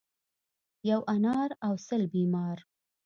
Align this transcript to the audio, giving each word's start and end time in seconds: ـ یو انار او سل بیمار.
ـ 0.45 0.89
یو 0.89 1.01
انار 1.15 1.49
او 1.65 1.73
سل 1.87 2.03
بیمار. 2.13 2.57